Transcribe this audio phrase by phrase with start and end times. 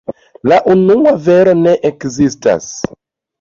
[0.51, 2.73] La unua vero ne ekzistas.